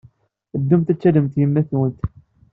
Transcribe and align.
Ddumt 0.59 0.91
ad 0.91 0.97
tallemt 0.99 1.35
yemma-twent. 1.41 1.99